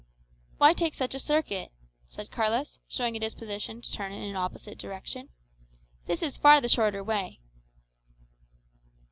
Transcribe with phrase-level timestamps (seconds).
[0.57, 1.71] "Why take such a circuit?"
[2.07, 5.29] said Carlos, showing a disposition to turn in an opposite direction.
[6.07, 7.39] "This is far the shorter way."